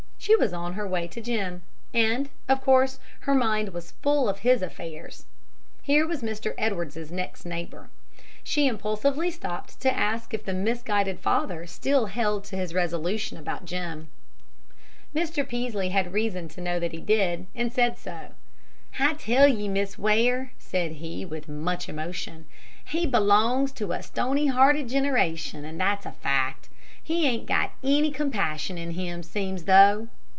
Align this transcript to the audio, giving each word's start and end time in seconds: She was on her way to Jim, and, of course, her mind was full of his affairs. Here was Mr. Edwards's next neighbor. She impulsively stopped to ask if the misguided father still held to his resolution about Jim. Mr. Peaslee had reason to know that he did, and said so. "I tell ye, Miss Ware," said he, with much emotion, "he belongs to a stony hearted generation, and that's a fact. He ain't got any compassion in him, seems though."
She 0.21 0.35
was 0.35 0.53
on 0.53 0.73
her 0.73 0.85
way 0.87 1.07
to 1.07 1.19
Jim, 1.19 1.63
and, 1.95 2.29
of 2.47 2.61
course, 2.61 2.99
her 3.21 3.33
mind 3.33 3.69
was 3.69 3.93
full 4.03 4.29
of 4.29 4.39
his 4.39 4.61
affairs. 4.61 5.25
Here 5.81 6.07
was 6.07 6.21
Mr. 6.21 6.53
Edwards's 6.59 7.11
next 7.11 7.43
neighbor. 7.43 7.89
She 8.43 8.67
impulsively 8.67 9.31
stopped 9.31 9.79
to 9.81 9.91
ask 9.91 10.31
if 10.31 10.45
the 10.45 10.53
misguided 10.53 11.19
father 11.21 11.65
still 11.65 12.05
held 12.05 12.43
to 12.45 12.55
his 12.55 12.71
resolution 12.75 13.35
about 13.35 13.65
Jim. 13.65 14.09
Mr. 15.15 15.45
Peaslee 15.45 15.89
had 15.89 16.13
reason 16.13 16.47
to 16.49 16.61
know 16.61 16.79
that 16.79 16.91
he 16.91 17.01
did, 17.01 17.47
and 17.55 17.73
said 17.73 17.97
so. 17.97 18.29
"I 18.99 19.13
tell 19.15 19.47
ye, 19.47 19.67
Miss 19.67 19.97
Ware," 19.97 20.51
said 20.59 20.91
he, 20.93 21.25
with 21.25 21.49
much 21.49 21.89
emotion, 21.89 22.45
"he 22.85 23.07
belongs 23.07 23.71
to 23.71 23.91
a 23.91 24.03
stony 24.03 24.45
hearted 24.45 24.87
generation, 24.87 25.65
and 25.65 25.79
that's 25.81 26.05
a 26.05 26.11
fact. 26.11 26.67
He 27.03 27.25
ain't 27.27 27.47
got 27.47 27.71
any 27.83 28.11
compassion 28.11 28.77
in 28.77 28.91
him, 28.91 29.23
seems 29.23 29.63
though." 29.65 30.07